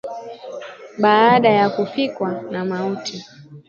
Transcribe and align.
Baada 0.97 1.49
ya 1.49 1.69
kufikwa 1.69 2.41
na 2.51 2.65
mauti 2.65 3.25